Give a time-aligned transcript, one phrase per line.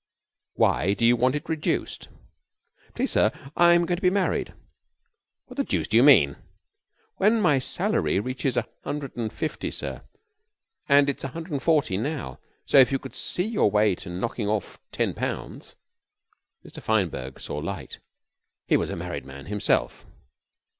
[0.55, 2.09] "Why do you want it reduced?"
[2.95, 4.51] "Please, sir, I'm going to be married."
[5.45, 6.37] "What the deuce do you mean?"
[7.17, 10.01] "When my salary reaches a hundred and fifty, sir.
[10.89, 14.09] And it's a hundred and forty now, so if you could see your way to
[14.09, 15.75] knocking off ten pounds"
[16.65, 16.81] Mr.
[16.81, 17.99] Fineberg saw light.
[18.65, 20.07] He was a married man himself.